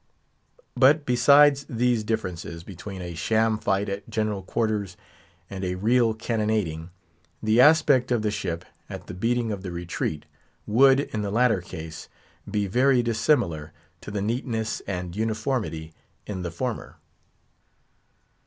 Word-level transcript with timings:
But 0.75 1.05
besides 1.05 1.63
these 1.69 2.03
differences 2.03 2.63
between 2.63 3.03
a 3.03 3.13
sham 3.13 3.59
fight 3.59 3.87
at 3.87 4.09
general 4.09 4.41
quarters 4.41 4.97
and 5.47 5.63
a 5.63 5.75
real 5.75 6.15
cannonading, 6.15 6.89
the 7.43 7.61
aspect 7.61 8.11
of 8.11 8.23
the 8.23 8.31
ship, 8.31 8.65
at 8.89 9.05
the 9.05 9.13
beating 9.13 9.51
of 9.51 9.61
the 9.61 9.69
retreat, 9.71 10.25
would, 10.65 11.01
in 11.01 11.21
the 11.21 11.29
latter 11.29 11.61
case, 11.61 12.09
be 12.49 12.65
very 12.65 13.03
dissimilar 13.03 13.73
to 14.01 14.09
the 14.09 14.23
neatness 14.23 14.79
and 14.87 15.15
uniformity 15.15 15.93
in 16.25 16.41
the 16.41 16.49
former. 16.49 16.97